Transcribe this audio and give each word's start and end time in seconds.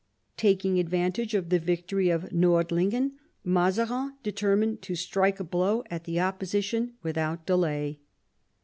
Taking 0.35 0.79
advantage 0.79 1.35
of 1.35 1.49
the 1.49 1.59
victory 1.59 2.09
of 2.09 2.31
Nordlingen, 2.33 3.19
Mazarin 3.43 4.15
determined 4.23 4.81
to 4.81 4.95
strike 4.95 5.39
a 5.39 5.43
blow 5.43 5.83
at 5.91 6.05
the 6.05 6.19
opposition 6.19 6.95
without 7.03 7.45
delay. 7.45 7.99